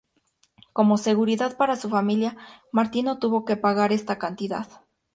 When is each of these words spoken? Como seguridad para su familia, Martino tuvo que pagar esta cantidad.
Como 0.73 0.97
seguridad 0.97 1.57
para 1.57 1.75
su 1.75 1.87
familia, 1.87 2.35
Martino 2.71 3.19
tuvo 3.19 3.45
que 3.45 3.55
pagar 3.55 3.93
esta 3.93 4.17
cantidad. 4.17 4.67